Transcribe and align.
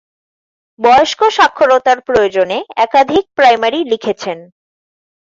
বয়স্ক 0.79 1.21
সাক্ষরতার 1.37 1.97
প্রয়োজনে 2.07 2.57
একাধিক 2.77 3.23
প্রাইমারি 3.37 3.79
লিখেছেন। 3.91 4.37